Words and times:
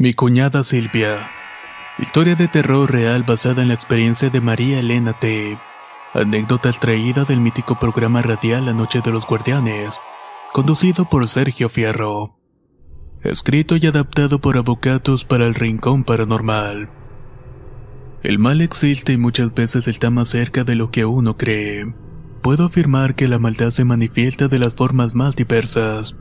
Mi 0.00 0.14
cuñada 0.14 0.62
Silvia. 0.62 1.28
Historia 1.98 2.36
de 2.36 2.46
terror 2.46 2.88
real 2.88 3.24
basada 3.24 3.62
en 3.62 3.68
la 3.68 3.74
experiencia 3.74 4.30
de 4.30 4.40
María 4.40 4.78
Elena 4.78 5.18
T. 5.18 5.58
Anécdota 6.14 6.70
traída 6.70 7.24
del 7.24 7.40
mítico 7.40 7.80
programa 7.80 8.22
radial 8.22 8.66
La 8.66 8.74
Noche 8.74 9.00
de 9.04 9.10
los 9.10 9.26
Guardianes, 9.26 9.98
conducido 10.52 11.08
por 11.08 11.26
Sergio 11.26 11.68
Fierro. 11.68 12.38
Escrito 13.24 13.74
y 13.74 13.88
adaptado 13.88 14.40
por 14.40 14.56
Avocatos 14.56 15.24
para 15.24 15.46
el 15.46 15.56
Rincón 15.56 16.04
Paranormal. 16.04 16.90
El 18.22 18.38
mal 18.38 18.60
existe 18.60 19.14
y 19.14 19.16
muchas 19.16 19.52
veces 19.52 19.88
está 19.88 20.10
más 20.10 20.28
cerca 20.28 20.62
de 20.62 20.76
lo 20.76 20.92
que 20.92 21.06
uno 21.06 21.36
cree. 21.36 21.92
Puedo 22.40 22.66
afirmar 22.66 23.16
que 23.16 23.26
la 23.26 23.40
maldad 23.40 23.72
se 23.72 23.84
manifiesta 23.84 24.46
de 24.46 24.60
las 24.60 24.76
formas 24.76 25.16
más 25.16 25.34
diversas 25.34 26.14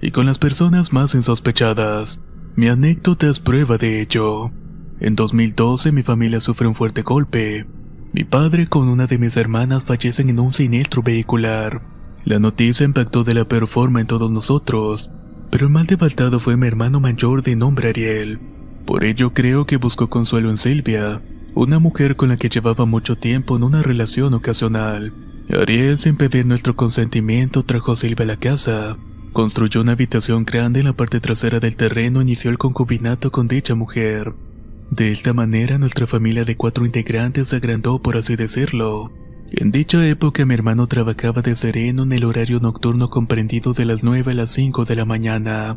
y 0.00 0.12
con 0.12 0.24
las 0.24 0.38
personas 0.38 0.92
más 0.92 1.16
insospechadas. 1.16 2.20
Mi 2.56 2.68
anécdota 2.68 3.28
es 3.28 3.40
prueba 3.40 3.78
de 3.78 4.00
ello. 4.00 4.52
En 5.00 5.16
2012 5.16 5.90
mi 5.90 6.04
familia 6.04 6.40
sufre 6.40 6.68
un 6.68 6.76
fuerte 6.76 7.02
golpe. 7.02 7.66
Mi 8.12 8.22
padre 8.22 8.68
con 8.68 8.88
una 8.88 9.06
de 9.06 9.18
mis 9.18 9.36
hermanas 9.36 9.84
fallecen 9.84 10.28
en 10.28 10.38
un 10.38 10.52
siniestro 10.52 11.02
vehicular. 11.02 11.82
La 12.24 12.38
noticia 12.38 12.84
impactó 12.84 13.24
de 13.24 13.34
la 13.34 13.48
peor 13.48 13.68
en 13.98 14.06
todos 14.06 14.30
nosotros, 14.30 15.10
pero 15.50 15.66
el 15.66 15.72
mal 15.72 15.86
devastado 15.86 16.38
fue 16.38 16.56
mi 16.56 16.68
hermano 16.68 17.00
mayor 17.00 17.42
de 17.42 17.56
nombre 17.56 17.88
Ariel. 17.88 18.38
Por 18.86 19.02
ello 19.02 19.34
creo 19.34 19.66
que 19.66 19.76
buscó 19.76 20.08
consuelo 20.08 20.48
en 20.48 20.56
Silvia, 20.56 21.22
una 21.56 21.80
mujer 21.80 22.14
con 22.14 22.28
la 22.28 22.36
que 22.36 22.50
llevaba 22.50 22.86
mucho 22.86 23.16
tiempo 23.16 23.56
en 23.56 23.64
una 23.64 23.82
relación 23.82 24.32
ocasional. 24.32 25.12
Ariel, 25.50 25.98
sin 25.98 26.16
pedir 26.16 26.46
nuestro 26.46 26.76
consentimiento, 26.76 27.64
trajo 27.64 27.90
a 27.90 27.96
Silvia 27.96 28.22
a 28.24 28.28
la 28.28 28.36
casa. 28.36 28.96
Construyó 29.34 29.80
una 29.80 29.92
habitación 29.92 30.44
grande 30.44 30.78
en 30.78 30.86
la 30.86 30.92
parte 30.92 31.18
trasera 31.18 31.58
del 31.58 31.74
terreno 31.74 32.20
e 32.20 32.22
inició 32.22 32.52
el 32.52 32.56
concubinato 32.56 33.32
con 33.32 33.48
dicha 33.48 33.74
mujer. 33.74 34.32
De 34.92 35.10
esta 35.10 35.32
manera 35.32 35.76
nuestra 35.76 36.06
familia 36.06 36.44
de 36.44 36.56
cuatro 36.56 36.86
integrantes 36.86 37.48
se 37.48 37.56
agrandó 37.56 38.00
por 38.00 38.16
así 38.16 38.36
decirlo. 38.36 39.10
En 39.50 39.72
dicha 39.72 40.06
época 40.06 40.46
mi 40.46 40.54
hermano 40.54 40.86
trabajaba 40.86 41.42
de 41.42 41.56
sereno 41.56 42.04
en 42.04 42.12
el 42.12 42.22
horario 42.22 42.60
nocturno 42.60 43.10
comprendido 43.10 43.72
de 43.72 43.86
las 43.86 44.04
9 44.04 44.30
a 44.30 44.34
las 44.36 44.52
5 44.52 44.84
de 44.84 44.94
la 44.94 45.04
mañana. 45.04 45.76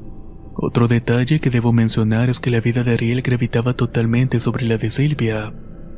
Otro 0.54 0.88
detalle 0.88 1.40
que 1.40 1.50
debo 1.50 1.74
mencionar 1.74 2.30
es 2.30 2.40
que 2.40 2.52
la 2.52 2.62
vida 2.62 2.84
de 2.84 2.94
Ariel 2.94 3.24
gravitaba 3.24 3.74
totalmente 3.74 4.40
sobre 4.40 4.68
la 4.68 4.78
de 4.78 4.92
Silvia. 4.92 5.52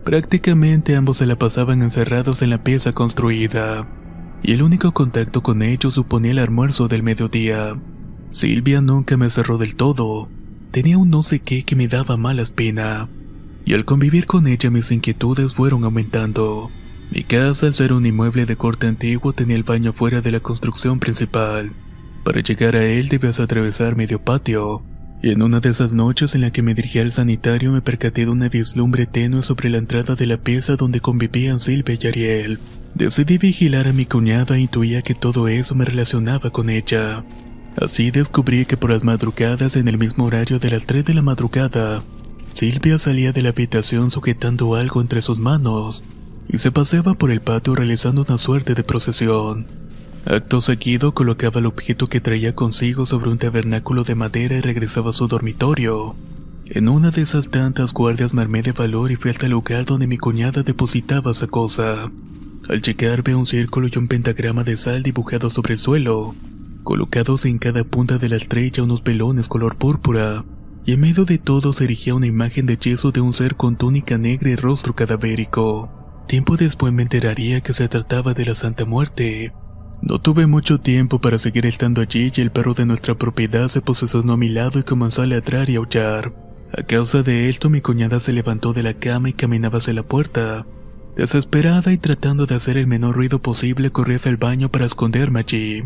Prácticamente 0.06 0.96
ambos 0.96 1.18
se 1.18 1.26
la 1.26 1.38
pasaban 1.38 1.82
encerrados 1.82 2.42
en 2.42 2.52
la 2.52 2.64
pieza 2.64 2.94
construida 2.94 3.99
y 4.44 4.54
el 4.54 4.62
único 4.62 4.94
contacto 4.94 5.44
con 5.44 5.62
ellos 5.62 5.94
suponía 5.94 6.32
el 6.32 6.40
almuerzo 6.40 6.88
del 6.88 7.04
mediodía. 7.04 7.78
Silvia 8.32 8.82
nunca 8.82 9.18
me 9.18 9.30
cerró 9.30 9.58
del 9.58 9.76
todo. 9.76 10.30
Tenía 10.72 10.98
un 10.98 11.10
no 11.10 11.24
sé 11.24 11.40
qué 11.40 11.64
que 11.64 11.76
me 11.76 11.88
daba 11.88 12.18
mala 12.18 12.44
espina. 12.44 13.10
Y 13.66 13.74
al 13.74 13.86
convivir 13.86 14.28
con 14.28 14.48
ella 14.48 14.70
mis 14.70 14.92
inquietudes 14.92 15.54
fueron 15.56 15.84
aumentando. 15.84 16.72
Mi 17.12 17.24
casa, 17.24 17.66
al 17.66 17.74
ser 17.74 17.92
un 17.92 18.06
inmueble 18.06 18.46
de 18.46 18.56
corte 18.56 18.88
antiguo, 18.88 19.34
tenía 19.34 19.56
el 19.56 19.64
baño 19.64 19.94
fuera 19.94 20.22
de 20.22 20.32
la 20.32 20.40
construcción 20.40 21.00
principal. 21.00 21.72
Para 22.24 22.42
llegar 22.42 22.76
a 22.76 22.86
él 22.86 23.10
debías 23.10 23.40
atravesar 23.40 23.96
medio 23.96 24.22
patio. 24.22 24.84
Y 25.22 25.32
en 25.32 25.42
una 25.42 25.60
de 25.60 25.70
esas 25.70 25.92
noches 25.92 26.36
en 26.36 26.42
la 26.42 26.52
que 26.52 26.62
me 26.62 26.76
dirigí 26.76 27.00
al 27.00 27.12
sanitario 27.12 27.72
me 27.72 27.82
percaté 27.82 28.26
de 28.26 28.32
una 28.32 28.48
vislumbre 28.48 29.06
tenue 29.06 29.44
sobre 29.44 29.70
la 29.70 29.80
entrada 29.80 30.16
de 30.16 30.28
la 30.28 30.38
pieza 30.38 30.76
donde 30.76 31.02
convivían 31.02 31.60
Silvia 31.60 31.98
y 32.00 32.08
Ariel. 32.08 32.60
Decidí 32.96 33.38
vigilar 33.38 33.88
a 33.88 33.94
mi 33.94 34.06
cuñada 34.06 34.58
e 34.58 34.62
intuía 34.62 35.02
que 35.02 35.16
todo 35.16 35.48
eso 35.48 35.76
me 35.76 35.86
relacionaba 35.86 36.50
con 36.50 36.70
ella. 36.70 37.24
Así 37.78 38.12
descubrí 38.12 38.66
que 38.66 38.78
por 38.78 38.90
las 38.90 39.04
madrugadas, 39.04 39.76
en 39.76 39.88
el 39.88 39.98
mismo 39.98 40.26
horario 40.26 40.60
de 40.60 40.72
las 40.72 40.86
3 40.86 41.06
de 41.06 41.14
la 41.14 41.22
madrugada, 41.22 42.04
Silvia 42.54 43.00
salía 43.00 43.32
de 43.32 43.42
la 43.42 43.50
habitación 43.50 44.12
sujetando 44.12 44.76
algo 44.76 45.02
entre 45.02 45.22
sus 45.22 45.40
manos 45.40 46.04
y 46.50 46.58
se 46.58 46.72
paseaba 46.72 47.14
por 47.14 47.32
el 47.32 47.42
patio 47.42 47.76
realizando 47.76 48.26
una 48.28 48.38
suerte 48.38 48.74
de 48.74 48.84
procesión. 48.84 49.68
Acto 50.26 50.62
seguido 50.62 51.14
colocaba 51.14 51.60
el 51.60 51.68
objeto 51.68 52.08
que 52.08 52.20
traía 52.20 52.54
consigo 52.54 53.06
sobre 53.06 53.30
un 53.30 53.38
tabernáculo 53.38 54.04
de 54.04 54.16
madera 54.16 54.58
y 54.58 54.62
regresaba 54.62 55.12
a 55.12 55.14
su 55.14 55.28
dormitorio. 55.28 56.16
En 56.66 56.90
una 56.90 57.12
de 57.12 57.22
esas 57.22 57.50
tantas 57.50 57.94
guardias 57.94 58.34
me 58.34 58.42
armé 58.42 58.62
de 58.62 58.74
valor 58.74 59.12
y 59.12 59.16
fui 59.16 59.32
hasta 59.32 59.46
el 59.46 59.54
lugar 59.54 59.86
donde 59.86 60.08
mi 60.08 60.18
cuñada 60.18 60.64
depositaba 60.64 61.32
esa 61.32 61.48
cosa. 61.48 62.12
Al 62.70 62.84
llegar 62.84 63.24
veo 63.24 63.40
un 63.40 63.48
círculo 63.48 63.88
y 63.92 63.98
un 63.98 64.08
pentagrama 64.08 64.64
de 64.64 64.78
sal 64.78 65.02
dibujado 65.02 65.50
sobre 65.50 65.74
el 65.74 65.80
suelo, 65.80 66.36
colocados 66.84 67.46
en 67.46 67.58
cada 67.58 67.84
punta 67.84 68.20
de 68.20 68.30
la 68.30 68.36
estrella 68.36 68.84
unos 68.84 69.04
velones 69.04 69.48
color 69.48 69.76
púrpura, 69.76 70.46
y 70.86 70.94
en 70.94 71.00
medio 71.00 71.26
de 71.26 71.40
todo 71.40 71.74
se 71.74 71.86
erigía 71.86 72.14
una 72.14 72.28
imagen 72.28 72.68
de 72.68 72.78
yeso 72.78 73.12
de 73.12 73.22
un 73.22 73.34
ser 73.34 73.56
con 73.56 73.76
túnica 73.76 74.20
negra 74.20 74.52
y 74.52 74.56
rostro 74.56 74.96
cadavérico. 74.96 75.90
Tiempo 76.28 76.58
después 76.58 76.94
me 76.94 77.02
enteraría 77.02 77.62
que 77.62 77.74
se 77.74 77.88
trataba 77.88 78.36
de 78.36 78.46
la 78.46 78.54
Santa 78.54 78.86
Muerte. 78.86 79.52
No 80.04 80.22
tuve 80.22 80.46
mucho 80.46 80.80
tiempo 80.80 81.20
para 81.20 81.40
seguir 81.40 81.66
estando 81.66 82.02
allí 82.02 82.32
y 82.36 82.40
el 82.40 82.52
perro 82.52 82.76
de 82.76 82.86
nuestra 82.86 83.16
propiedad 83.16 83.68
se 83.68 83.82
posesionó 83.82 84.34
a 84.34 84.38
mi 84.38 84.48
lado 84.48 84.78
y 84.78 84.84
comenzó 84.84 85.24
a 85.24 85.26
ladrar 85.26 85.72
y 85.72 85.78
aullar. 85.78 86.36
A 86.78 86.84
causa 86.84 87.24
de 87.24 87.50
esto 87.50 87.72
mi 87.72 87.82
cuñada 87.82 88.20
se 88.20 88.32
levantó 88.32 88.74
de 88.74 88.84
la 88.84 88.94
cama 88.94 89.30
y 89.30 89.34
caminaba 89.34 89.80
hacia 89.80 89.94
la 89.94 90.04
puerta. 90.04 90.68
Desesperada 91.16 91.92
y 91.92 91.98
tratando 91.98 92.46
de 92.46 92.56
hacer 92.56 92.78
el 92.78 92.88
menor 92.88 93.16
ruido 93.16 93.40
posible, 93.40 93.92
corrí 93.92 94.16
hacia 94.16 94.30
el 94.30 94.38
baño 94.38 94.70
para 94.70 94.86
esconderme 94.86 95.40
allí. 95.40 95.84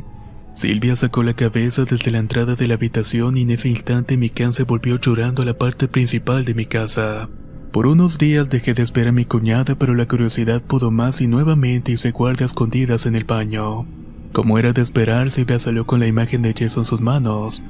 Silvia 0.53 0.95
sacó 0.95 1.23
la 1.23 1.34
cabeza 1.34 1.84
desde 1.84 2.11
la 2.11 2.19
entrada 2.19 2.56
de 2.56 2.67
la 2.67 2.75
habitación 2.75 3.38
y 3.38 3.41
en 3.41 3.50
ese 3.50 3.69
instante 3.69 4.17
mi 4.17 4.29
can 4.29 4.53
se 4.53 4.63
volvió 4.63 5.00
llorando 5.00 5.41
a 5.41 5.45
la 5.45 5.57
parte 5.57 5.88
principal 5.88 6.45
de 6.45 6.53
mi 6.53 6.67
casa. 6.67 7.28
Por 7.72 7.88
unos 7.88 8.19
días 8.19 8.47
dejé 8.51 8.75
de 8.75 8.83
esperar 8.83 9.09
a 9.09 9.13
mi 9.13 9.25
cuñada, 9.25 9.73
pero 9.73 9.95
la 9.95 10.07
curiosidad 10.07 10.62
pudo 10.62 10.91
más 10.91 11.22
y 11.22 11.28
nuevamente 11.28 11.91
hice 11.91 12.12
guardia 12.12 12.45
escondidas 12.45 13.07
en 13.07 13.16
el 13.16 13.23
baño. 13.23 13.88
Como 14.31 14.59
era 14.59 14.73
de 14.73 14.83
esperar, 14.83 15.31
Silvia 15.31 15.57
salió 15.57 15.88
con 15.88 16.00
la 16.00 16.06
imagen 16.06 16.44
de 16.44 16.53
yeso 16.53 16.81
en 16.81 16.85
sus 16.85 17.01
manos. 17.01 17.63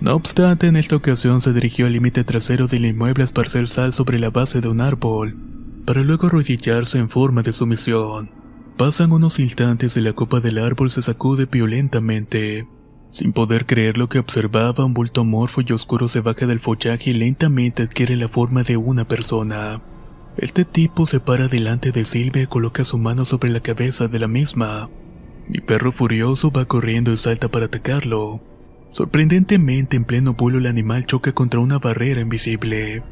No 0.00 0.14
obstante, 0.14 0.66
en 0.66 0.76
esta 0.76 0.96
ocasión 0.96 1.42
se 1.42 1.52
dirigió 1.52 1.86
al 1.86 1.92
límite 1.92 2.24
trasero 2.24 2.68
del 2.68 2.86
inmueble 2.86 3.22
a 3.22 3.26
esparcer 3.26 3.68
sal 3.68 3.92
sobre 3.92 4.18
la 4.18 4.30
base 4.30 4.62
de 4.62 4.68
un 4.68 4.80
árbol, 4.80 5.36
para 5.84 6.02
luego 6.02 6.26
arrodillarse 6.26 6.98
en 6.98 7.10
forma 7.10 7.42
de 7.42 7.52
sumisión. 7.52 8.30
Pasan 8.76 9.12
unos 9.12 9.38
instantes 9.38 9.96
y 9.96 10.00
la 10.00 10.14
copa 10.14 10.40
del 10.40 10.58
árbol 10.58 10.90
se 10.90 11.02
sacude 11.02 11.46
violentamente. 11.46 12.66
Sin 13.10 13.32
poder 13.32 13.66
creer 13.66 13.98
lo 13.98 14.08
que 14.08 14.20
observaba, 14.20 14.84
un 14.84 14.94
bulto 14.94 15.22
amorfo 15.22 15.62
y 15.66 15.72
oscuro 15.72 16.08
se 16.08 16.20
baja 16.20 16.46
del 16.46 16.60
follaje 16.60 17.10
y 17.10 17.14
lentamente 17.14 17.82
adquiere 17.82 18.16
la 18.16 18.28
forma 18.28 18.62
de 18.62 18.76
una 18.76 19.06
persona. 19.06 19.82
Este 20.36 20.64
tipo 20.64 21.06
se 21.06 21.20
para 21.20 21.48
delante 21.48 21.90
de 21.90 22.04
Silvia 22.04 22.44
y 22.44 22.46
coloca 22.46 22.84
su 22.84 22.98
mano 22.98 23.24
sobre 23.24 23.50
la 23.50 23.60
cabeza 23.60 24.08
de 24.08 24.18
la 24.20 24.28
misma. 24.28 24.88
Mi 25.48 25.60
perro 25.60 25.90
furioso 25.90 26.52
va 26.52 26.66
corriendo 26.66 27.12
y 27.12 27.18
salta 27.18 27.50
para 27.50 27.66
atacarlo. 27.66 28.40
Sorprendentemente, 28.92 29.96
en 29.96 30.04
pleno 30.04 30.34
vuelo 30.34 30.58
el 30.58 30.66
animal 30.66 31.04
choca 31.06 31.32
contra 31.32 31.60
una 31.60 31.78
barrera 31.78 32.20
invisible. 32.20 33.02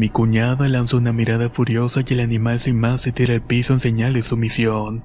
Mi 0.00 0.08
cuñada 0.08 0.66
lanza 0.70 0.96
una 0.96 1.12
mirada 1.12 1.50
furiosa 1.50 2.00
y 2.08 2.14
el 2.14 2.20
animal 2.20 2.58
sin 2.58 2.80
más 2.80 3.02
se 3.02 3.12
tira 3.12 3.34
al 3.34 3.42
piso 3.42 3.74
en 3.74 3.80
señal 3.80 4.14
de 4.14 4.22
sumisión. 4.22 5.02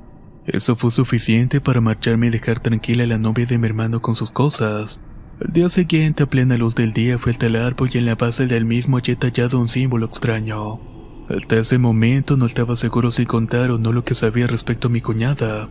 Eso 0.48 0.78
fue 0.78 0.90
suficiente 0.90 1.60
para 1.60 1.82
marcharme 1.82 2.28
y 2.28 2.30
dejar 2.30 2.62
tranquila 2.62 3.04
a 3.04 3.08
la 3.08 3.18
novia 3.18 3.46
de 3.46 3.58
mi 3.58 3.68
hermano 3.68 4.02
con 4.02 4.16
sus 4.16 4.32
cosas. 4.32 5.02
Al 5.46 5.52
día 5.52 5.68
siguiente, 5.68 6.24
a 6.24 6.28
plena 6.28 6.56
luz 6.56 6.76
del 6.76 6.94
día, 6.94 7.18
fue 7.18 7.34
el 7.38 7.56
árbol 7.58 7.90
y 7.92 7.98
en 7.98 8.06
la 8.06 8.16
base 8.16 8.48
del 8.48 8.64
mismo 8.64 8.96
hallé 8.96 9.18
tallado 9.18 9.60
un 9.60 9.68
símbolo 9.68 10.06
extraño. 10.06 10.80
Hasta 11.28 11.60
ese 11.60 11.78
momento 11.78 12.38
no 12.38 12.46
estaba 12.46 12.78
seguro 12.78 13.12
si 13.12 13.26
contar 13.26 13.72
o 13.72 13.78
no 13.78 13.92
lo 13.92 14.06
que 14.06 14.16
sabía 14.16 14.48
respecto 14.48 14.88
a 14.88 14.92
mi 14.92 15.02
cuñada. 15.02 15.68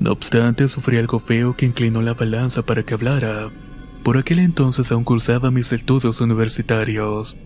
No 0.00 0.12
obstante, 0.12 0.66
sufrí 0.70 0.96
algo 0.96 1.18
feo 1.18 1.54
que 1.54 1.66
inclinó 1.66 2.00
la 2.00 2.14
balanza 2.14 2.62
para 2.62 2.84
que 2.84 2.94
hablara. 2.94 3.50
Por 4.02 4.16
aquel 4.16 4.38
entonces 4.38 4.90
aún 4.92 5.04
cursaba 5.04 5.50
mis 5.50 5.72
estudios 5.72 6.22
universitarios. 6.22 7.36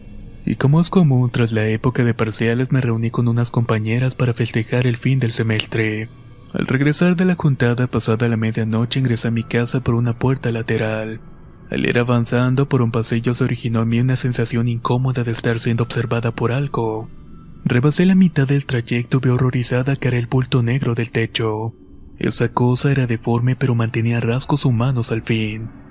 Y 0.46 0.54
como 0.54 0.80
es 0.80 0.90
común, 0.90 1.28
tras 1.30 1.50
la 1.50 1.66
época 1.66 2.04
de 2.04 2.14
parciales 2.14 2.70
me 2.70 2.80
reuní 2.80 3.10
con 3.10 3.26
unas 3.26 3.50
compañeras 3.50 4.14
para 4.14 4.32
festejar 4.32 4.86
el 4.86 4.96
fin 4.96 5.18
del 5.18 5.32
semestre. 5.32 6.08
Al 6.52 6.68
regresar 6.68 7.16
de 7.16 7.24
la 7.24 7.34
juntada 7.34 7.88
pasada 7.88 8.28
la 8.28 8.36
medianoche 8.36 9.00
ingresé 9.00 9.26
a 9.28 9.32
mi 9.32 9.42
casa 9.42 9.80
por 9.80 9.96
una 9.96 10.16
puerta 10.16 10.52
lateral. 10.52 11.20
Al 11.68 11.84
ir 11.84 11.98
avanzando 11.98 12.68
por 12.68 12.80
un 12.80 12.92
pasillo 12.92 13.34
se 13.34 13.42
originó 13.42 13.82
en 13.82 13.88
mí 13.88 13.98
una 13.98 14.14
sensación 14.14 14.68
incómoda 14.68 15.24
de 15.24 15.32
estar 15.32 15.58
siendo 15.58 15.82
observada 15.82 16.30
por 16.30 16.52
algo. 16.52 17.08
Rebasé 17.64 18.06
la 18.06 18.14
mitad 18.14 18.46
del 18.46 18.66
trayecto 18.66 19.16
y 19.16 19.20
vi 19.26 19.30
horrorizada 19.30 19.96
que 19.96 20.06
era 20.06 20.16
el 20.16 20.28
bulto 20.28 20.62
negro 20.62 20.94
del 20.94 21.10
techo. 21.10 21.74
Esa 22.20 22.52
cosa 22.52 22.92
era 22.92 23.08
deforme 23.08 23.56
pero 23.56 23.74
mantenía 23.74 24.20
rasgos 24.20 24.64
humanos 24.64 25.10
al 25.10 25.22
fin. 25.22 25.85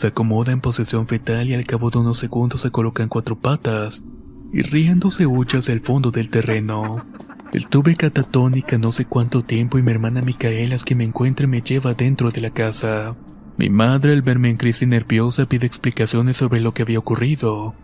Se 0.00 0.06
acomoda 0.06 0.50
en 0.50 0.62
posición 0.62 1.06
fetal 1.06 1.50
y 1.50 1.52
al 1.52 1.66
cabo 1.66 1.90
de 1.90 1.98
unos 1.98 2.16
segundos 2.16 2.62
se 2.62 2.70
coloca 2.70 3.02
en 3.02 3.10
cuatro 3.10 3.38
patas 3.38 4.02
y 4.50 4.62
riéndose 4.62 5.26
huye 5.26 5.58
hacia 5.58 5.74
el 5.74 5.82
fondo 5.82 6.10
del 6.10 6.30
terreno. 6.30 7.04
Estuve 7.52 7.96
catatónica 7.96 8.78
no 8.78 8.92
sé 8.92 9.04
cuánto 9.04 9.44
tiempo 9.44 9.78
y 9.78 9.82
mi 9.82 9.90
hermana 9.90 10.22
Micaela 10.22 10.74
es 10.74 10.84
que 10.84 10.94
me 10.94 11.04
encuentra 11.04 11.46
me 11.46 11.60
lleva 11.60 11.92
dentro 11.92 12.30
de 12.30 12.40
la 12.40 12.48
casa. 12.48 13.14
Mi 13.58 13.68
madre 13.68 14.14
al 14.14 14.22
verme 14.22 14.48
en 14.48 14.56
crisis 14.56 14.88
nerviosa 14.88 15.44
pide 15.44 15.66
explicaciones 15.66 16.38
sobre 16.38 16.62
lo 16.62 16.72
que 16.72 16.80
había 16.80 16.98
ocurrido. 16.98 17.74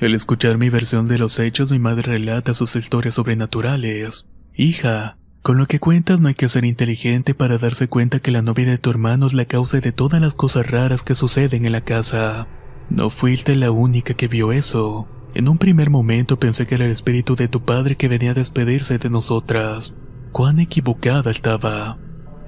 Al 0.00 0.14
escuchar 0.14 0.56
mi 0.56 0.70
versión 0.70 1.08
de 1.08 1.18
los 1.18 1.38
hechos 1.38 1.70
mi 1.70 1.78
madre 1.78 2.04
relata 2.04 2.54
sus 2.54 2.74
historias 2.74 3.16
sobrenaturales. 3.16 4.26
Hija, 4.54 5.18
con 5.46 5.58
lo 5.58 5.68
que 5.68 5.78
cuentas 5.78 6.20
no 6.20 6.26
hay 6.26 6.34
que 6.34 6.48
ser 6.48 6.64
inteligente 6.64 7.32
para 7.32 7.56
darse 7.56 7.86
cuenta 7.86 8.18
que 8.18 8.32
la 8.32 8.42
novia 8.42 8.66
de 8.66 8.78
tu 8.78 8.90
hermano 8.90 9.28
es 9.28 9.32
la 9.32 9.44
causa 9.44 9.78
de 9.78 9.92
todas 9.92 10.20
las 10.20 10.34
cosas 10.34 10.68
raras 10.68 11.04
que 11.04 11.14
suceden 11.14 11.64
en 11.66 11.70
la 11.70 11.82
casa. 11.82 12.48
No 12.90 13.10
fuiste 13.10 13.54
la 13.54 13.70
única 13.70 14.14
que 14.14 14.26
vio 14.26 14.50
eso. 14.50 15.06
En 15.34 15.48
un 15.48 15.58
primer 15.58 15.88
momento 15.88 16.40
pensé 16.40 16.66
que 16.66 16.74
era 16.74 16.86
el 16.86 16.90
espíritu 16.90 17.36
de 17.36 17.46
tu 17.46 17.62
padre 17.62 17.94
que 17.94 18.08
venía 18.08 18.32
a 18.32 18.34
despedirse 18.34 18.98
de 18.98 19.08
nosotras. 19.08 19.94
Cuán 20.32 20.58
equivocada 20.58 21.30
estaba. 21.30 21.96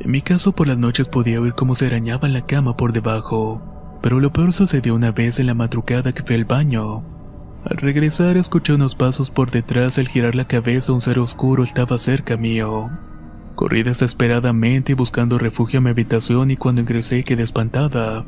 En 0.00 0.10
mi 0.10 0.20
caso 0.20 0.50
por 0.50 0.66
las 0.66 0.78
noches 0.78 1.06
podía 1.06 1.40
oír 1.40 1.52
cómo 1.52 1.76
se 1.76 1.86
arañaba 1.86 2.28
la 2.28 2.46
cama 2.46 2.76
por 2.76 2.92
debajo, 2.92 3.62
pero 4.02 4.18
lo 4.18 4.32
peor 4.32 4.52
sucedió 4.52 4.96
una 4.96 5.12
vez 5.12 5.38
en 5.38 5.46
la 5.46 5.54
madrugada 5.54 6.12
que 6.12 6.24
fui 6.24 6.34
al 6.34 6.46
baño. 6.46 7.17
Al 7.64 7.76
regresar 7.76 8.36
escuché 8.36 8.72
unos 8.72 8.94
pasos 8.94 9.30
por 9.30 9.50
detrás 9.50 9.98
al 9.98 10.08
girar 10.08 10.34
la 10.34 10.46
cabeza 10.46 10.92
un 10.92 11.00
ser 11.00 11.18
oscuro 11.18 11.64
estaba 11.64 11.98
cerca 11.98 12.36
mío. 12.36 12.90
Corrí 13.56 13.82
desesperadamente 13.82 14.94
buscando 14.94 15.38
refugio 15.38 15.78
en 15.78 15.84
mi 15.84 15.90
habitación 15.90 16.52
y 16.52 16.56
cuando 16.56 16.80
ingresé 16.80 17.24
quedé 17.24 17.42
espantada. 17.42 18.24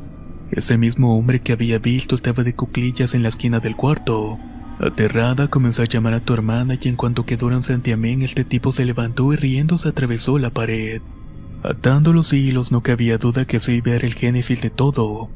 Ese 0.51 0.77
mismo 0.77 1.17
hombre 1.17 1.39
que 1.39 1.53
había 1.53 1.79
visto 1.79 2.15
estaba 2.15 2.43
de 2.43 2.53
cuclillas 2.53 3.13
en 3.13 3.23
la 3.23 3.29
esquina 3.29 3.61
del 3.61 3.77
cuarto. 3.77 4.37
Aterrada 4.79 5.47
comencé 5.47 5.83
a 5.83 5.85
llamar 5.85 6.15
a 6.15 6.19
tu 6.19 6.33
hermana 6.33 6.77
y 6.81 6.89
en 6.89 6.97
cuanto 6.97 7.25
quedó 7.25 7.47
un 7.47 7.63
santiamén 7.63 8.23
este 8.23 8.43
tipo 8.43 8.73
se 8.73 8.83
levantó 8.83 9.31
y 9.31 9.37
riendo 9.37 9.77
se 9.77 9.89
atravesó 9.89 10.39
la 10.39 10.49
pared. 10.49 11.01
Atando 11.63 12.11
los 12.11 12.33
hilos 12.33 12.71
no 12.73 12.81
cabía 12.81 13.17
duda 13.17 13.45
que 13.45 13.57
a 13.57 13.81
ver 13.83 14.03
el 14.03 14.13
génesis 14.13 14.61
de 14.61 14.71
todo. 14.71 15.29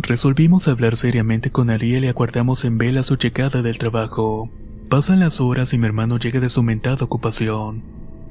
Resolvimos 0.00 0.68
hablar 0.68 0.96
seriamente 0.96 1.50
con 1.50 1.70
Ariel 1.70 2.04
y 2.04 2.08
aguardamos 2.08 2.64
en 2.64 2.78
vela 2.78 3.02
su 3.02 3.16
llegada 3.16 3.62
del 3.62 3.78
trabajo. 3.78 4.48
Pasan 4.88 5.20
las 5.20 5.40
horas 5.40 5.72
y 5.74 5.78
mi 5.78 5.86
hermano 5.86 6.18
llega 6.18 6.40
de 6.40 6.50
su 6.50 6.62
mentada 6.62 7.04
ocupación. 7.04 7.82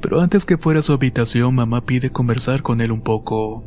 Pero 0.02 0.22
antes 0.22 0.46
que 0.46 0.58
fuera 0.58 0.80
a 0.80 0.84
su 0.84 0.94
habitación 0.94 1.56
mamá 1.56 1.86
pide 1.86 2.10
conversar 2.10 2.64
con 2.64 2.80
él 2.80 2.92
un 2.92 3.02
poco. 3.02 3.64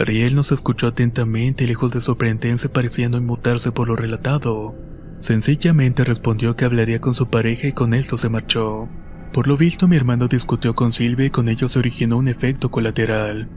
Ariel 0.00 0.34
nos 0.34 0.52
escuchó 0.52 0.86
atentamente 0.86 1.64
y 1.64 1.66
lejos 1.66 1.92
de 1.92 2.00
sorprenderse 2.00 2.70
parecía 2.70 3.10
no 3.10 3.18
inmutarse 3.18 3.72
por 3.72 3.88
lo 3.88 3.96
relatado. 3.96 4.74
Sencillamente 5.20 6.02
respondió 6.02 6.56
que 6.56 6.64
hablaría 6.64 7.00
con 7.00 7.14
su 7.14 7.28
pareja 7.28 7.68
y 7.68 7.72
con 7.72 7.92
esto 7.92 8.16
se 8.16 8.30
marchó. 8.30 8.88
Por 9.32 9.48
lo 9.48 9.58
visto 9.58 9.86
mi 9.86 9.96
hermano 9.96 10.28
discutió 10.28 10.74
con 10.74 10.92
Silvia 10.92 11.26
y 11.26 11.30
con 11.30 11.48
ello 11.48 11.68
se 11.68 11.78
originó 11.78 12.16
un 12.16 12.28
efecto 12.28 12.70
colateral. 12.70 13.48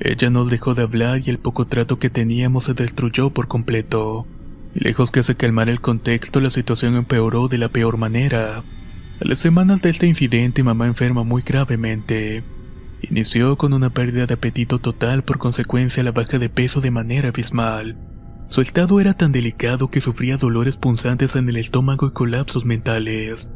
Ella 0.00 0.30
nos 0.30 0.50
dejó 0.50 0.74
de 0.74 0.82
hablar 0.82 1.22
y 1.24 1.30
el 1.30 1.38
poco 1.38 1.66
trato 1.66 1.98
que 1.98 2.10
teníamos 2.10 2.64
se 2.64 2.74
destruyó 2.74 3.30
por 3.30 3.48
completo. 3.48 4.26
Lejos 4.74 5.10
que 5.10 5.22
se 5.22 5.36
calmara 5.36 5.70
el 5.70 5.80
contexto, 5.80 6.40
la 6.40 6.50
situación 6.50 6.96
empeoró 6.96 7.46
de 7.48 7.58
la 7.58 7.68
peor 7.68 7.96
manera. 7.96 8.64
A 9.20 9.24
las 9.24 9.38
semanas 9.38 9.80
de 9.82 9.90
este 9.90 10.08
incidente, 10.08 10.64
mamá 10.64 10.88
enferma 10.88 11.22
muy 11.22 11.42
gravemente. 11.42 12.42
Inició 13.00 13.56
con 13.56 13.72
una 13.72 13.90
pérdida 13.90 14.26
de 14.26 14.34
apetito 14.34 14.80
total 14.80 15.22
por 15.22 15.38
consecuencia 15.38 16.02
la 16.02 16.10
baja 16.10 16.38
de 16.38 16.48
peso 16.48 16.80
de 16.80 16.90
manera 16.90 17.28
abismal. 17.28 17.96
Su 18.48 18.60
estado 18.60 19.00
era 19.00 19.14
tan 19.14 19.30
delicado 19.30 19.88
que 19.88 20.00
sufría 20.00 20.36
dolores 20.36 20.76
punzantes 20.76 21.36
en 21.36 21.48
el 21.48 21.56
estómago 21.56 22.08
y 22.08 22.12
colapsos 22.12 22.64
mentales. 22.64 23.48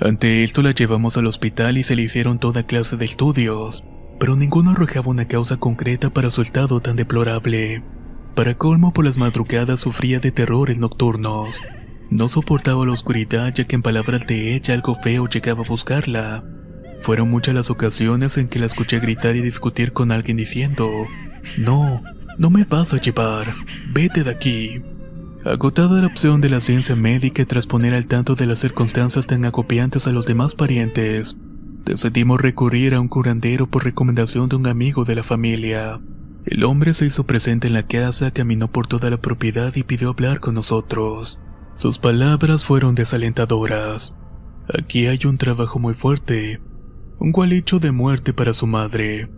Ante 0.00 0.44
esto 0.44 0.60
la 0.60 0.72
llevamos 0.72 1.16
al 1.16 1.26
hospital 1.26 1.78
y 1.78 1.82
se 1.82 1.96
le 1.96 2.02
hicieron 2.02 2.38
toda 2.38 2.66
clase 2.66 2.96
de 2.96 3.06
estudios, 3.06 3.82
pero 4.18 4.36
ninguno 4.36 4.70
arrojaba 4.70 5.10
una 5.10 5.26
causa 5.26 5.56
concreta 5.56 6.10
para 6.10 6.30
su 6.30 6.42
estado 6.42 6.80
tan 6.80 6.96
deplorable. 6.96 7.82
Para 8.34 8.56
colmo 8.56 8.92
por 8.92 9.04
las 9.04 9.16
madrugadas 9.16 9.80
sufría 9.80 10.20
de 10.20 10.30
terrores 10.30 10.78
nocturnos. 10.78 11.62
No 12.10 12.28
soportaba 12.28 12.86
la 12.86 12.92
oscuridad 12.92 13.52
ya 13.54 13.64
que 13.64 13.76
en 13.76 13.82
palabras 13.82 14.26
de 14.26 14.54
ella 14.54 14.74
algo 14.74 14.94
feo 14.94 15.28
llegaba 15.28 15.64
a 15.64 15.68
buscarla. 15.68 16.44
Fueron 17.02 17.30
muchas 17.30 17.54
las 17.54 17.70
ocasiones 17.70 18.36
en 18.36 18.48
que 18.48 18.58
la 18.58 18.66
escuché 18.66 19.00
gritar 19.00 19.36
y 19.36 19.42
discutir 19.42 19.92
con 19.92 20.12
alguien 20.12 20.36
diciendo, 20.36 20.90
No, 21.56 22.02
no 22.38 22.50
me 22.50 22.64
vas 22.64 22.92
a 22.94 23.00
llevar, 23.00 23.54
vete 23.92 24.24
de 24.24 24.30
aquí. 24.30 24.82
Agotada 25.44 26.00
la 26.00 26.08
opción 26.08 26.40
de 26.40 26.48
la 26.48 26.60
ciencia 26.60 26.96
médica 26.96 27.44
tras 27.44 27.66
poner 27.66 27.94
al 27.94 28.06
tanto 28.06 28.34
de 28.34 28.46
las 28.46 28.58
circunstancias 28.58 29.26
tan 29.26 29.44
agobiantes 29.44 30.06
a 30.06 30.12
los 30.12 30.26
demás 30.26 30.54
parientes, 30.54 31.36
decidimos 31.86 32.40
recurrir 32.40 32.94
a 32.94 33.00
un 33.00 33.08
curandero 33.08 33.68
por 33.68 33.84
recomendación 33.84 34.48
de 34.48 34.56
un 34.56 34.66
amigo 34.66 35.04
de 35.04 35.14
la 35.14 35.22
familia. 35.22 36.00
El 36.44 36.64
hombre 36.64 36.92
se 36.94 37.06
hizo 37.06 37.24
presente 37.24 37.68
en 37.68 37.72
la 37.72 37.86
casa, 37.86 38.32
caminó 38.32 38.70
por 38.70 38.86
toda 38.86 39.08
la 39.08 39.16
propiedad 39.16 39.74
y 39.74 39.84
pidió 39.84 40.10
hablar 40.10 40.40
con 40.40 40.54
nosotros. 40.54 41.38
Sus 41.74 41.98
palabras 41.98 42.64
fueron 42.64 42.94
desalentadoras. 42.94 44.14
Aquí 44.78 45.06
hay 45.06 45.20
un 45.26 45.38
trabajo 45.38 45.78
muy 45.78 45.94
fuerte, 45.94 46.60
un 47.18 47.32
gualicho 47.32 47.78
de 47.78 47.92
muerte 47.92 48.32
para 48.32 48.52
su 48.52 48.66
madre. 48.66 49.30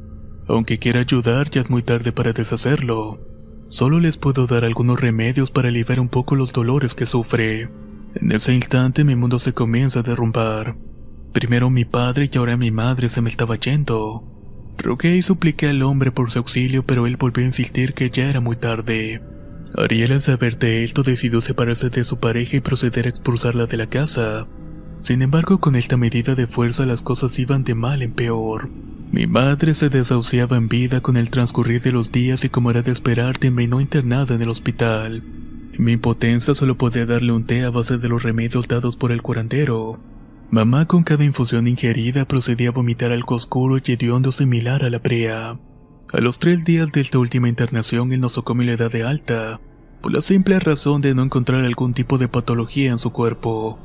Aunque 0.48 0.78
quiera 0.78 1.00
ayudar, 1.00 1.50
ya 1.50 1.60
es 1.60 1.70
muy 1.70 1.82
tarde 1.82 2.12
para 2.12 2.32
deshacerlo. 2.32 3.20
Solo 3.68 4.00
les 4.00 4.16
puedo 4.16 4.46
dar 4.46 4.64
algunos 4.64 4.98
remedios 5.00 5.50
para 5.50 5.68
aliviar 5.68 6.00
un 6.00 6.08
poco 6.08 6.34
los 6.34 6.52
dolores 6.54 6.94
que 6.94 7.04
sufre. 7.04 7.70
En 8.14 8.32
ese 8.32 8.54
instante 8.54 9.04
mi 9.04 9.14
mundo 9.14 9.38
se 9.38 9.52
comienza 9.52 10.00
a 10.00 10.02
derrumbar. 10.02 10.76
Primero 11.32 11.70
mi 11.70 11.84
padre 11.84 12.30
y 12.32 12.38
ahora 12.38 12.56
mi 12.56 12.70
madre 12.70 13.08
se 13.08 13.20
me 13.20 13.28
estaba 13.28 13.56
yendo. 13.56 14.24
Rogué 14.78 15.16
y 15.16 15.22
supliqué 15.22 15.68
al 15.68 15.82
hombre 15.82 16.12
por 16.12 16.30
su 16.30 16.38
auxilio, 16.38 16.84
pero 16.84 17.06
él 17.06 17.16
volvió 17.16 17.44
a 17.44 17.48
insistir 17.48 17.94
que 17.94 18.10
ya 18.10 18.30
era 18.30 18.40
muy 18.40 18.56
tarde. 18.56 19.20
Ariel 19.76 20.12
al 20.12 20.22
saber 20.22 20.58
de 20.58 20.84
esto 20.84 21.02
decidió 21.02 21.40
separarse 21.40 21.90
de 21.90 22.04
su 22.04 22.18
pareja 22.18 22.56
y 22.56 22.60
proceder 22.60 23.06
a 23.06 23.10
expulsarla 23.10 23.66
de 23.66 23.76
la 23.76 23.88
casa. 23.88 24.46
Sin 25.02 25.22
embargo, 25.22 25.60
con 25.60 25.76
esta 25.76 25.96
medida 25.96 26.34
de 26.34 26.46
fuerza 26.46 26.86
las 26.86 27.02
cosas 27.02 27.38
iban 27.38 27.64
de 27.64 27.74
mal 27.74 28.02
en 28.02 28.12
peor. 28.12 28.68
Mi 29.10 29.26
madre 29.26 29.74
se 29.74 29.88
desahuciaba 29.88 30.56
en 30.56 30.68
vida 30.68 31.00
con 31.00 31.16
el 31.16 31.30
transcurrir 31.30 31.82
de 31.82 31.92
los 31.92 32.12
días 32.12 32.44
y 32.44 32.48
como 32.48 32.70
era 32.70 32.82
de 32.82 32.92
esperar 32.92 33.38
terminó 33.38 33.80
internada 33.80 34.34
en 34.34 34.42
el 34.42 34.48
hospital. 34.48 35.22
mi 35.78 35.92
impotencia 35.92 36.54
solo 36.54 36.76
podía 36.76 37.06
darle 37.06 37.32
un 37.32 37.44
té 37.44 37.62
a 37.62 37.70
base 37.70 37.98
de 37.98 38.08
los 38.08 38.22
remedios 38.22 38.66
dados 38.68 38.96
por 38.96 39.12
el 39.12 39.22
curandero. 39.22 40.00
Mamá 40.50 40.86
con 40.86 41.02
cada 41.02 41.24
infusión 41.24 41.68
ingerida 41.68 42.24
procedía 42.26 42.70
a 42.70 42.72
vomitar 42.72 43.12
algo 43.12 43.34
oscuro 43.34 43.76
y 43.76 43.92
hediondo 43.92 44.32
similar 44.32 44.82
a 44.82 44.88
la 44.88 45.02
prea. 45.02 45.58
A 46.10 46.20
los 46.22 46.38
tres 46.38 46.64
días 46.64 46.90
de 46.90 47.02
esta 47.02 47.18
última 47.18 47.50
internación 47.50 48.12
él 48.12 48.22
nosocomio 48.22 48.66
la 48.66 48.72
edad 48.72 48.90
de 48.90 49.04
alta, 49.04 49.60
por 50.00 50.14
la 50.14 50.22
simple 50.22 50.58
razón 50.58 51.02
de 51.02 51.14
no 51.14 51.22
encontrar 51.22 51.66
algún 51.66 51.92
tipo 51.92 52.16
de 52.16 52.28
patología 52.28 52.90
en 52.90 52.98
su 52.98 53.12
cuerpo. 53.12 53.78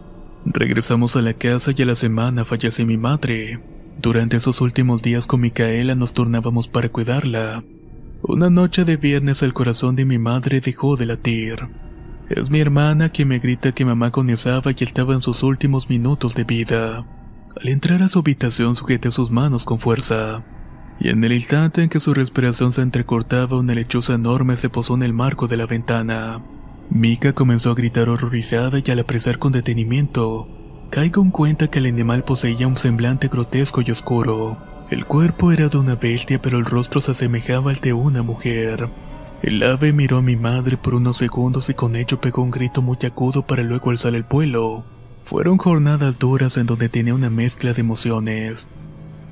Regresamos 0.46 1.17
a 1.17 1.22
la 1.22 1.34
casa 1.34 1.72
y 1.75 1.82
a 1.82 1.86
la 1.86 1.96
semana 1.96 2.46
fallece 2.46 2.86
mi 2.86 2.96
madre. 2.98 3.60
Durante 4.01 4.38
esos 4.38 4.62
últimos 4.62 5.01
días 5.01 5.27
con 5.27 5.41
Micaela 5.41 5.96
nos 5.96 6.13
turnábamos 6.13 6.70
para 6.70 6.88
cuidarla. 6.88 7.62
Una 8.22 8.50
noche 8.50 8.86
de 8.86 8.96
viernes 8.96 9.41
el 9.41 9.53
corazón 9.53 9.98
de 9.98 10.05
mi 10.05 10.17
madre 10.17 10.62
dejó 10.62 10.96
de 10.96 11.08
latir. 11.08 11.67
Es 12.36 12.50
mi 12.50 12.60
hermana 12.60 13.10
quien 13.10 13.28
me 13.28 13.38
grita 13.38 13.74
que 13.74 13.86
mamá 13.86 14.08
agonizaba 14.08 14.72
y 14.72 14.84
estaba 14.84 15.13
en 15.13 15.22
sus 15.22 15.44
últimos 15.44 15.88
minutos 15.88 16.34
de 16.34 16.44
vida. 16.44 17.06
Al 17.62 17.70
entrar 17.70 18.02
a 18.02 18.08
su 18.08 18.20
habitación 18.20 18.75
sujeté 18.75 19.12
sus 19.12 19.30
manos 19.30 19.66
con 19.66 19.80
fuerza, 19.80 20.42
y 21.00 21.10
en 21.10 21.24
el 21.24 21.32
instante 21.32 21.84
en 21.84 21.90
que 21.90 22.00
su 22.00 22.12
respiración 22.16 22.74
se 22.74 22.82
entrecortaba 22.82 23.60
una 23.60 23.75
lechuza 23.75 24.16
enorme 24.16 24.58
se 24.58 24.70
posó 24.70 24.96
en 24.96 25.04
el 25.04 25.13
marco 25.13 25.48
de 25.48 25.58
la 25.58 25.68
ventana. 25.68 26.42
Mika 26.90 27.34
comenzó 27.34 27.70
a 27.70 27.75
gritar 27.75 28.10
horrorizada 28.10 28.80
y 28.84 28.90
al 28.90 29.00
apresar 29.00 29.38
con 29.38 29.52
detenimiento, 29.52 30.48
Caigo 30.90 31.22
en 31.22 31.30
cuenta 31.30 31.68
que 31.70 31.80
el 31.80 31.86
animal 31.86 32.24
poseía 32.24 32.68
un 32.68 32.78
semblante 32.78 33.28
grotesco 33.28 33.82
y 33.82 33.92
oscuro. 33.92 34.58
El 34.90 35.06
cuerpo 35.06 35.52
era 35.52 35.70
de 35.70 35.78
una 35.78 35.96
bestia 35.96 36.42
pero 36.42 36.58
el 36.58 36.66
rostro 36.66 37.00
se 37.00 37.12
asemejaba 37.12 37.70
al 37.70 37.80
de 37.80 37.94
una 37.94 38.24
mujer. 38.24 38.90
El 39.44 39.62
ave 39.62 39.92
miró 39.92 40.20
a 40.20 40.22
mi 40.22 40.38
madre 40.38 40.78
por 40.78 40.96
unos 40.96 41.18
segundos 41.18 41.70
y 41.70 41.74
con 41.74 41.98
ello 41.98 42.22
pegó 42.22 42.42
un 42.44 42.50
grito 42.50 42.82
muy 42.82 42.98
agudo 43.04 43.46
para 43.46 43.62
luego 43.62 43.90
alzar 43.90 44.16
el 44.16 44.24
vuelo. 44.24 44.86
Fueron 45.26 45.58
jornadas 45.58 46.18
duras 46.18 46.56
en 46.56 46.66
donde 46.66 46.88
tenía 46.88 47.14
una 47.14 47.30
mezcla 47.30 47.74
de 47.74 47.82
emociones. 47.82 48.70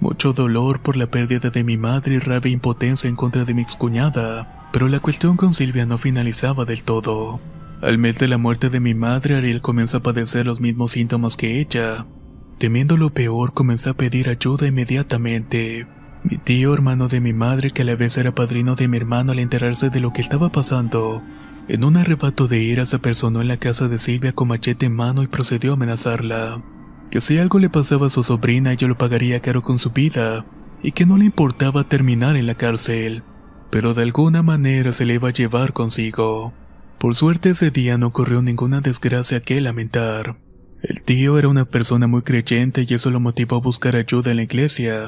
Mucho 0.01 0.33
dolor 0.33 0.81
por 0.81 0.97
la 0.97 1.07
pérdida 1.07 1.49
de 1.49 1.63
mi 1.63 1.77
madre 1.77 2.15
y 2.15 2.19
rabia 2.19 2.49
e 2.49 2.53
impotencia 2.53 3.07
en 3.07 3.15
contra 3.15 3.45
de 3.45 3.53
mi 3.53 3.61
excuñada, 3.61 4.67
pero 4.73 4.89
la 4.89 4.99
cuestión 4.99 5.37
con 5.37 5.53
Silvia 5.53 5.85
no 5.85 5.97
finalizaba 5.97 6.65
del 6.65 6.83
todo. 6.83 7.39
Al 7.81 7.97
mes 7.97 8.19
de 8.19 8.27
la 8.27 8.37
muerte 8.37 8.69
de 8.69 8.81
mi 8.81 8.93
madre, 8.93 9.37
Ariel 9.37 9.61
comenzó 9.61 9.97
a 9.97 10.03
padecer 10.03 10.45
los 10.45 10.59
mismos 10.59 10.91
síntomas 10.91 11.37
que 11.37 11.61
ella. 11.61 12.05
Temiendo 12.57 12.97
lo 12.97 13.11
peor, 13.11 13.53
comenzó 13.53 13.91
a 13.91 13.93
pedir 13.93 14.27
ayuda 14.27 14.67
inmediatamente. 14.67 15.87
Mi 16.23 16.37
tío, 16.37 16.73
hermano 16.73 17.07
de 17.07 17.19
mi 17.19 17.33
madre, 17.33 17.71
que 17.71 17.81
a 17.81 17.85
la 17.85 17.95
vez 17.95 18.17
era 18.17 18.33
padrino 18.35 18.75
de 18.75 18.87
mi 18.87 18.97
hermano 18.97 19.31
al 19.31 19.39
enterarse 19.39 19.89
de 19.89 19.99
lo 19.99 20.13
que 20.13 20.21
estaba 20.21 20.51
pasando, 20.51 21.23
en 21.67 21.83
un 21.83 21.97
arrebato 21.97 22.47
de 22.47 22.59
ira 22.61 22.85
se 22.85 22.99
personó 22.99 23.41
en 23.41 23.47
la 23.47 23.57
casa 23.57 23.87
de 23.87 23.97
Silvia 23.97 24.33
con 24.33 24.49
machete 24.49 24.85
en 24.85 24.95
mano 24.95 25.23
y 25.23 25.27
procedió 25.27 25.71
a 25.71 25.73
amenazarla. 25.75 26.61
Que 27.09 27.21
si 27.21 27.37
algo 27.37 27.59
le 27.59 27.69
pasaba 27.69 28.07
a 28.07 28.09
su 28.11 28.23
sobrina 28.23 28.71
ella 28.71 28.87
lo 28.87 28.97
pagaría 28.97 29.41
caro 29.41 29.63
con 29.63 29.79
su 29.79 29.89
vida, 29.89 30.45
y 30.83 30.91
que 30.91 31.05
no 31.05 31.17
le 31.17 31.25
importaba 31.25 31.85
terminar 31.85 32.35
en 32.35 32.47
la 32.47 32.55
cárcel, 32.55 33.23
pero 33.69 33.93
de 33.93 34.03
alguna 34.03 34.43
manera 34.43 34.93
se 34.93 35.05
le 35.05 35.15
iba 35.15 35.29
a 35.29 35.33
llevar 35.33 35.73
consigo. 35.73 36.53
Por 36.99 37.15
suerte 37.15 37.51
ese 37.51 37.71
día 37.71 37.97
no 37.97 38.07
ocurrió 38.07 38.43
ninguna 38.43 38.79
desgracia 38.79 39.41
que 39.41 39.59
lamentar. 39.59 40.37
El 40.83 41.01
tío 41.03 41.39
era 41.39 41.47
una 41.47 41.65
persona 41.65 42.05
muy 42.05 42.21
creyente 42.21 42.85
y 42.87 42.93
eso 42.93 43.09
lo 43.09 43.19
motivó 43.19 43.57
a 43.57 43.61
buscar 43.61 43.95
ayuda 43.95 44.31
en 44.31 44.37
la 44.37 44.43
iglesia. 44.43 45.07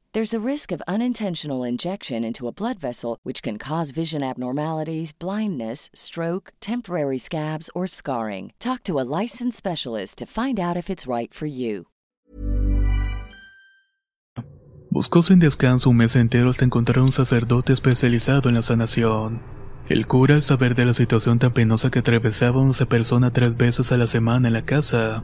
There's 0.13 0.33
a 0.33 0.45
risk 0.45 0.73
of 0.73 0.81
unintentional 0.89 1.63
injection 1.63 2.25
into 2.25 2.45
a 2.45 2.51
blood 2.51 2.77
vessel, 2.79 3.17
which 3.23 3.41
can 3.41 3.57
cause 3.57 3.91
vision 3.91 4.21
abnormalities, 4.23 5.13
blindness, 5.13 5.89
stroke, 5.93 6.51
temporary 6.59 7.17
scabs, 7.17 7.69
or 7.73 7.87
scarring. 7.87 8.51
Talk 8.59 8.83
to 8.83 8.99
a 8.99 9.07
licensed 9.07 9.57
specialist 9.57 10.17
to 10.17 10.25
find 10.25 10.59
out 10.59 10.75
if 10.75 10.89
it's 10.89 11.07
right 11.07 11.33
for 11.33 11.45
you. 11.45 11.85
Buscó 14.89 15.23
sin 15.23 15.39
descanso 15.39 15.89
un 15.89 15.95
mes 15.95 16.17
entero 16.17 16.49
hasta 16.49 16.65
encontrar 16.65 16.99
un 16.99 17.13
sacerdote 17.13 17.71
especializado 17.71 18.49
en 18.49 18.55
la 18.55 18.63
sanación. 18.63 19.41
El 19.87 20.07
cura, 20.07 20.35
al 20.35 20.41
saber 20.41 20.75
de 20.75 20.83
la 20.83 20.93
situación 20.93 21.39
tan 21.39 21.53
penosa 21.53 21.89
que 21.89 21.99
atravesaba, 21.99 22.59
una 22.59 22.73
persona 22.73 23.31
tres 23.31 23.55
veces 23.55 23.93
a 23.93 23.97
la 23.97 24.07
semana 24.07 24.49
en 24.49 24.55
la 24.55 24.65
casa. 24.65 25.23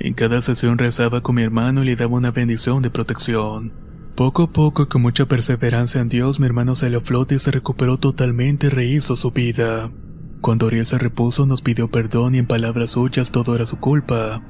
En 0.00 0.14
cada 0.14 0.42
sesión 0.42 0.78
rezaba 0.78 1.20
con 1.20 1.36
mi 1.36 1.42
hermano 1.42 1.84
y 1.84 1.86
le 1.86 1.94
daba 1.94 2.16
una 2.16 2.32
bendición 2.32 2.82
de 2.82 2.90
protección. 2.90 3.83
Poco 4.14 4.44
a 4.44 4.46
poco, 4.52 4.88
con 4.88 5.02
mucha 5.02 5.26
perseverancia 5.26 6.00
en 6.00 6.08
Dios, 6.08 6.38
mi 6.38 6.46
hermano 6.46 6.76
se 6.76 6.88
le 6.88 7.00
flote 7.00 7.34
y 7.34 7.38
se 7.40 7.50
recuperó 7.50 7.98
totalmente 7.98 8.68
y 8.68 8.70
rehizo 8.70 9.16
su 9.16 9.32
vida. 9.32 9.90
Cuando 10.40 10.68
Ariel 10.68 10.86
se 10.86 10.98
repuso, 10.98 11.46
nos 11.46 11.62
pidió 11.62 11.90
perdón 11.90 12.36
y 12.36 12.38
en 12.38 12.46
palabras 12.46 12.90
suyas 12.90 13.32
todo 13.32 13.56
era 13.56 13.66
su 13.66 13.80
culpa, 13.80 14.40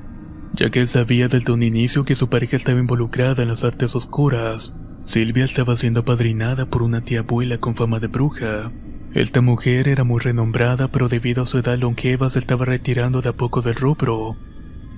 ya 0.52 0.68
que 0.68 0.80
él 0.80 0.88
sabía 0.88 1.28
desde 1.28 1.50
un 1.50 1.62
inicio 1.62 2.04
que 2.04 2.14
su 2.14 2.28
pareja 2.28 2.56
estaba 2.56 2.78
involucrada 2.78 3.42
en 3.42 3.48
las 3.48 3.64
artes 3.64 3.96
oscuras. 3.96 4.74
Silvia 5.06 5.46
estaba 5.46 5.78
siendo 5.78 6.00
apadrinada 6.00 6.66
por 6.66 6.82
una 6.82 7.00
tía 7.00 7.20
abuela 7.20 7.56
con 7.56 7.74
fama 7.74 8.00
de 8.00 8.08
bruja. 8.08 8.70
Esta 9.14 9.40
mujer 9.40 9.88
era 9.88 10.04
muy 10.04 10.20
renombrada, 10.20 10.88
pero 10.88 11.08
debido 11.08 11.42
a 11.42 11.46
su 11.46 11.56
edad 11.56 11.78
longeva 11.78 12.28
se 12.28 12.38
estaba 12.38 12.66
retirando 12.66 13.22
de 13.22 13.30
a 13.30 13.32
poco 13.32 13.62
del 13.62 13.76
rubro. 13.76 14.36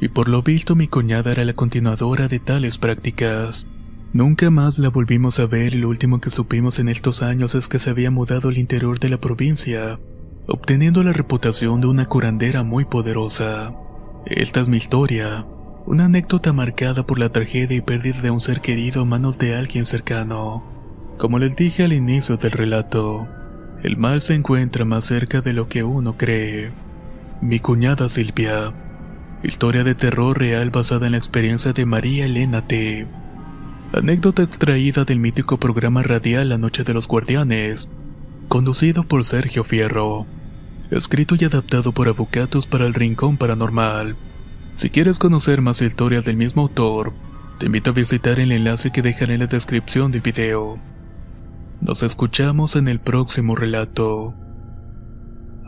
Y 0.01 0.09
por 0.09 0.29
lo 0.29 0.43
visto 0.43 0.75
mi 0.75 0.89
cuñada 0.89 1.31
era 1.31 1.45
la 1.45 1.55
continuadora 1.55 2.27
de 2.27 2.41
tales 2.41 2.79
prácticas. 2.79 3.65
Nunca 4.17 4.51
más 4.51 4.79
la 4.79 4.89
volvimos 4.89 5.39
a 5.41 5.47
ver 5.47 5.75
y 5.75 5.77
lo 5.77 5.91
último 5.91 6.23
que 6.23 6.31
supimos 6.31 6.79
en 6.79 6.89
estos 6.89 7.23
años 7.23 7.55
es 7.55 7.69
que 7.69 7.79
se 7.79 7.91
había 7.91 8.11
mudado 8.11 8.49
al 8.49 8.57
interior 8.57 8.99
de 8.99 9.11
la 9.11 9.21
provincia, 9.21 10.01
obteniendo 10.47 11.03
la 11.03 11.13
reputación 11.13 11.83
de 11.83 11.89
una 11.89 12.07
curandera 12.07 12.63
muy 12.63 12.87
poderosa. 12.87 13.75
Esta 14.25 14.63
es 14.63 14.71
mi 14.71 14.79
historia, 14.79 15.45
una 15.85 16.07
anécdota 16.07 16.55
marcada 16.55 17.07
por 17.07 17.19
la 17.19 17.31
tragedia 17.31 17.77
y 17.77 17.83
pérdida 17.83 18.23
de 18.23 18.31
un 18.31 18.41
ser 18.41 18.63
querido 18.63 19.03
a 19.03 19.05
manos 19.05 19.37
de 19.37 19.55
alguien 19.55 19.85
cercano. 19.85 20.65
Como 21.19 21.39
les 21.39 21.55
dije 21.55 21.85
al 21.85 21.93
inicio 21.93 22.39
del 22.39 22.53
relato, 22.53 23.29
el 23.83 23.99
mal 23.99 24.23
se 24.23 24.35
encuentra 24.35 24.87
más 24.87 25.05
cerca 25.05 25.43
de 25.43 25.53
lo 25.53 25.69
que 25.69 25.83
uno 25.83 26.17
cree. 26.17 26.73
Mi 27.43 27.61
cuñada 27.61 28.09
Silvia. 28.09 28.73
Historia 29.43 29.85
de 29.85 29.95
terror 29.95 30.39
real 30.39 30.71
basada 30.71 31.05
en 31.05 31.13
la 31.13 31.19
experiencia 31.19 31.75
de 31.75 31.85
María 31.85 32.25
Elena 32.25 32.67
T. 32.67 33.07
Anécdota 33.93 34.43
extraída 34.43 35.05
del 35.05 35.21
mítico 35.21 35.59
programa 35.59 36.03
radial 36.03 36.49
La 36.49 36.59
Noche 36.59 36.83
de 36.83 36.93
los 36.93 37.07
Guardianes, 37.07 37.89
conducido 38.49 39.05
por 39.05 39.25
Sergio 39.25 39.63
Fierro. 39.63 40.27
Escrito 40.91 41.37
y 41.39 41.45
adaptado 41.45 41.93
por 41.93 42.09
Avocatos 42.09 42.67
para 42.67 42.85
el 42.87 42.95
Rincón 42.95 43.37
Paranormal. 43.37 44.17
Si 44.75 44.91
quieres 44.91 45.21
conocer 45.21 45.63
más 45.63 45.83
historias 45.83 46.25
del 46.25 46.37
mismo 46.37 46.63
autor, 46.63 47.13
te 47.59 47.67
invito 47.67 47.91
a 47.91 47.95
visitar 47.95 48.41
el 48.41 48.51
enlace 48.51 48.91
que 48.91 49.03
dejaré 49.03 49.35
en 49.35 49.41
la 49.41 49.47
descripción 49.47 50.11
del 50.11 50.21
video. 50.21 50.81
Nos 51.81 52.03
escuchamos 52.03 52.75
en 52.75 52.89
el 52.89 52.99
próximo 52.99 53.55
relato. 53.55 54.35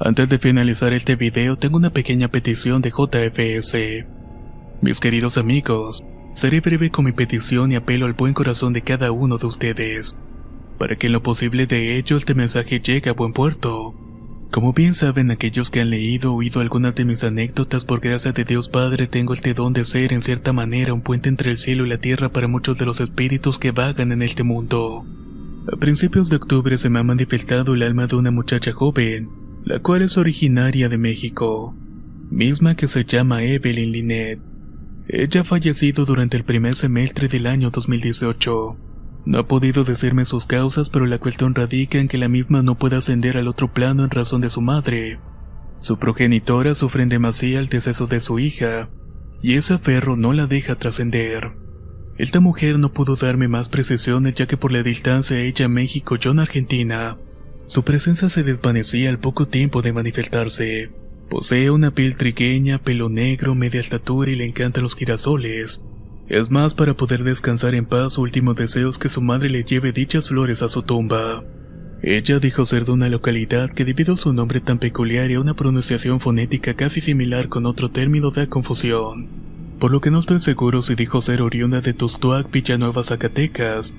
Antes 0.01 0.29
de 0.29 0.39
finalizar 0.39 0.93
este 0.93 1.15
video 1.15 1.57
tengo 1.57 1.77
una 1.77 1.91
pequeña 1.91 2.29
petición 2.29 2.83
de 2.83 2.91
JFS. 2.91 4.07
Mis 4.83 4.99
queridos 4.99 5.39
amigos, 5.39 6.03
Seré 6.35 6.61
breve 6.61 6.91
con 6.91 7.05
mi 7.05 7.13
petición 7.13 7.73
y 7.73 7.77
apelo 7.77 8.07
al 8.07 8.13
buen 8.13 8.35
corazón 8.35 8.73
de 8.73 8.83
cada 8.83 9.11
uno 9.13 9.39
de 9.39 9.47
ustedes, 9.47 10.17
para 10.79 10.97
que 10.97 11.09
en 11.09 11.13
lo 11.13 11.23
posible 11.23 11.67
de 11.67 11.97
ello 11.97 12.17
este 12.17 12.35
mensaje 12.35 12.81
llegue 12.81 13.11
a 13.11 13.15
buen 13.15 13.33
puerto. 13.33 13.95
Como 14.51 14.73
bien 14.73 14.95
saben 14.95 15.31
aquellos 15.31 15.71
que 15.71 15.81
han 15.81 15.91
leído 15.91 16.33
o 16.33 16.37
oído 16.37 16.61
algunas 16.61 16.95
de 16.95 17.05
mis 17.05 17.23
anécdotas, 17.23 17.85
por 17.85 18.01
gracia 18.01 18.33
de 18.33 18.45
Dios 18.45 18.69
Padre 18.69 19.07
tengo 19.07 19.35
este 19.35 19.53
don 19.53 19.73
de 19.73 19.85
ser 19.85 20.13
en 20.13 20.23
cierta 20.23 20.53
manera 20.53 20.95
un 20.95 21.03
puente 21.03 21.29
entre 21.29 21.51
el 21.51 21.59
cielo 21.59 21.85
y 21.85 21.89
la 21.91 21.99
tierra 21.99 22.31
para 22.33 22.49
muchos 22.49 22.79
de 22.79 22.87
los 22.87 23.01
espíritus 23.01 23.59
que 23.59 23.73
vagan 23.73 24.11
en 24.11 24.23
este 24.23 24.45
mundo. 24.45 25.05
A 25.71 25.77
principios 25.77 26.31
de 26.31 26.37
octubre 26.37 26.79
se 26.79 26.89
me 26.89 26.99
ha 26.99 27.03
manifestado 27.03 27.75
el 27.75 27.83
alma 27.83 28.07
de 28.07 28.17
una 28.17 28.31
muchacha 28.31 28.73
joven, 28.73 29.29
la 29.65 29.81
cual 29.81 30.01
es 30.01 30.17
originaria 30.17 30.89
de 30.89 30.97
México, 30.97 31.77
misma 32.31 32.75
que 32.75 32.89
se 32.89 33.05
llama 33.05 33.43
Evelyn 33.43 33.93
Linet. 33.93 34.48
Ella 35.11 35.41
ha 35.41 35.45
fallecido 35.45 36.05
durante 36.05 36.37
el 36.37 36.45
primer 36.45 36.77
semestre 36.77 37.29
del 37.29 37.47
año 37.47 37.71
2018. 37.71 38.77
No 39.25 39.39
ha 39.39 39.49
podido 39.49 39.83
decirme 39.83 40.27
sus 40.27 40.45
causas, 40.45 40.91
pero 40.91 41.07
la 41.07 41.19
cuestión 41.19 41.55
radica 41.55 41.99
en 41.99 42.09
que 42.09 42.19
la 42.19 42.29
misma 42.29 42.63
no 42.63 42.77
puede 42.77 42.97
ascender 42.97 43.39
al 43.39 43.49
otro 43.49 43.73
plano 43.73 44.05
en 44.05 44.11
razón 44.11 44.43
de 44.43 44.51
su 44.51 44.61
madre. 44.61 45.19
Su 45.79 45.99
progenitora 45.99 46.75
sufre 46.75 47.05
en 47.05 47.09
demasía 47.09 47.59
el 47.59 47.71
deceso 47.71 48.07
de 48.07 48.21
su 48.21 48.39
hija, 48.39 48.91
y 49.41 49.55
ese 49.55 49.73
aferro 49.73 50.15
no 50.17 50.35
la 50.35 50.47
deja 50.47 50.75
trascender. 50.75 51.53
Esta 52.19 52.41
mujer 52.41 52.79
no 52.79 52.93
pudo 52.93 53.17
darme 53.17 53.49
más 53.49 53.71
precisiones 53.71 54.35
ya 54.35 54.47
que 54.47 54.59
por 54.59 54.73
la 54.73 54.83
distancia 54.83 55.41
ella 55.41 55.65
en 55.65 55.73
México 55.73 56.17
yo 56.17 56.33
en 56.33 56.41
Argentina, 56.41 57.17
su 57.67 57.83
presencia 57.83 58.29
se 58.29 58.43
desvanecía 58.43 59.09
al 59.09 59.21
poco 59.21 59.49
tiempo 59.49 59.81
de 59.81 59.95
manifestarse. 59.95 60.91
Posee 61.29 61.71
una 61.71 61.91
piel 61.91 62.17
trigueña, 62.17 62.79
pelo 62.79 63.11
negro, 63.11 63.55
media 63.55 63.81
estatura 63.81 64.31
y 64.31 64.35
le 64.35 64.47
encantan 64.47 64.83
los 64.83 64.97
girasoles. 64.97 65.83
Es 66.27 66.51
más, 66.51 66.75
para 66.75 66.95
poder 66.95 67.23
descansar 67.23 67.75
en 67.75 67.85
paz, 67.85 68.15
su 68.15 68.23
último 68.23 68.55
deseo 68.55 68.89
es 68.89 68.99
que 68.99 69.09
su 69.09 69.21
madre 69.21 69.51
le 69.51 69.65
lleve 69.65 69.93
dichas 69.93 70.29
flores 70.29 70.63
a 70.63 70.69
su 70.69 70.83
tumba. 70.83 71.45
Ella 72.03 72.39
dijo 72.39 72.65
ser 72.65 72.85
de 72.85 72.93
una 72.93 73.09
localidad 73.09 73.71
que 73.73 73.85
debido 73.85 74.15
a 74.15 74.17
su 74.17 74.33
nombre 74.33 74.61
tan 74.61 74.79
peculiar 74.79 75.31
y 75.31 75.35
a 75.35 75.41
una 75.41 75.55
pronunciación 75.55 76.21
fonética 76.21 76.75
casi 76.75 77.01
similar 77.01 77.49
con 77.49 77.67
otro 77.67 77.91
término 77.91 78.31
da 78.31 78.47
confusión. 78.47 79.29
Por 79.79 79.91
lo 79.91 80.01
que 80.01 80.11
no 80.11 80.21
estoy 80.21 80.41
seguro 80.41 80.83
si 80.83 80.95
dijo 80.95 81.21
ser 81.21 81.43
oriunda 81.43 81.81
de 81.81 81.93
Tuxtlac, 81.93 82.51
Villanueva, 82.51 83.05
Zacatecas, 83.05 83.93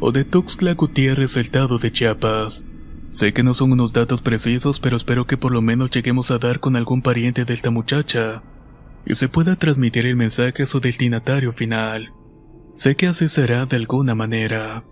o 0.00 0.12
de 0.12 0.24
Tuxtla 0.24 0.74
Gutiérrez, 0.74 1.36
Estado 1.36 1.78
de 1.78 1.90
Chiapas. 1.90 2.64
Sé 3.16 3.32
que 3.32 3.42
no 3.42 3.54
son 3.54 3.72
unos 3.72 3.94
datos 3.94 4.20
precisos, 4.20 4.78
pero 4.78 4.94
espero 4.94 5.26
que 5.26 5.38
por 5.38 5.50
lo 5.50 5.62
menos 5.62 5.90
lleguemos 5.90 6.30
a 6.30 6.36
dar 6.36 6.60
con 6.60 6.76
algún 6.76 7.00
pariente 7.00 7.46
de 7.46 7.54
esta 7.54 7.70
muchacha 7.70 8.42
y 9.06 9.14
se 9.14 9.30
pueda 9.30 9.56
transmitir 9.56 10.04
el 10.04 10.16
mensaje 10.16 10.64
a 10.64 10.66
su 10.66 10.80
destinatario 10.80 11.54
final. 11.54 12.12
Sé 12.76 12.94
que 12.94 13.06
así 13.06 13.30
será 13.30 13.64
de 13.64 13.76
alguna 13.76 14.14
manera. 14.14 14.84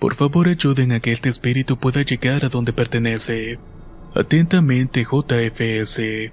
Por 0.00 0.14
favor 0.14 0.48
ayuden 0.48 0.92
a 0.92 1.00
que 1.00 1.12
este 1.12 1.28
espíritu 1.28 1.76
pueda 1.76 2.00
llegar 2.00 2.46
a 2.46 2.48
donde 2.48 2.72
pertenece. 2.72 3.58
Atentamente 4.14 5.04
JFS. 5.04 6.32